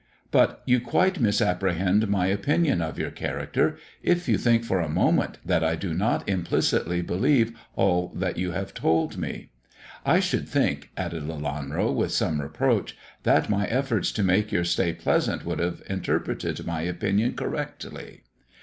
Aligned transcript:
But 0.31 0.63
you 0.65 0.79
quite 0.81 1.19
misapprehend 1.19 2.07
my 2.07 2.25
opinion 2.25 2.81
of 2.81 2.97
your 2.97 3.11
character 3.11 3.77
if 4.01 4.27
you 4.27 4.35
think 4.35 4.63
for 4.63 4.79
a 4.81 4.89
moment 4.89 5.37
that 5.45 5.63
I 5.63 5.75
do 5.75 5.93
not 5.93 6.27
implicitly 6.27 7.03
104 7.03 7.03
THE 7.03 7.21
DWARF*S 7.21 7.45
CHAMBER 7.45 7.53
believe 7.53 7.67
all 7.75 8.11
that 8.15 8.37
you 8.39 8.49
have 8.53 8.73
told 8.73 9.17
me. 9.19 9.51
I 10.03 10.19
should 10.19 10.47
think/' 10.47 10.89
added 10.97 11.25
Lelanro, 11.25 11.93
with 11.93 12.11
some 12.11 12.41
reproach, 12.41 12.97
"that 13.21 13.47
my 13.47 13.67
efforts 13.67 14.11
to 14.13 14.23
make 14.23 14.51
your 14.51 14.63
stay 14.65 14.91
pleasant 14.93 15.45
would 15.45 15.59
have 15.59 15.83
interpreted 15.87 16.65
my 16.65 16.81
opinion 16.81 17.35
correctly." 17.35 18.23